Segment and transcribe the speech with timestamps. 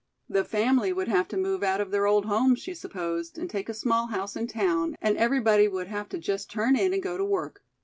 [0.27, 3.69] The family would have to move out of their old home, she supposed, and take
[3.69, 7.19] a small house in town, and everybody would have to just turn in and go
[7.19, 7.61] to work.